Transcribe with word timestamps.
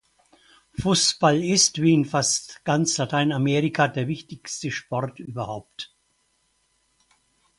Fußball 0.79 1.43
ist, 1.43 1.79
wie 1.79 1.93
in 1.93 2.05
fast 2.05 2.65
ganz 2.65 2.97
Lateinamerika, 2.97 3.87
der 3.87 4.07
wichtigste 4.07 4.71
Sport 4.71 5.19
überhaupt. 5.19 5.93